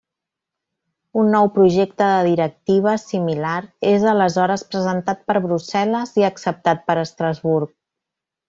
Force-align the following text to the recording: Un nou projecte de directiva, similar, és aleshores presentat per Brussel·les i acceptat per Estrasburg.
Un 1.23 1.27
nou 1.33 1.49
projecte 1.57 2.07
de 2.13 2.23
directiva, 2.29 2.95
similar, 3.03 3.53
és 3.91 4.07
aleshores 4.15 4.65
presentat 4.73 5.23
per 5.29 5.39
Brussel·les 5.47 6.19
i 6.23 6.29
acceptat 6.35 6.85
per 6.89 7.01
Estrasburg. 7.07 7.75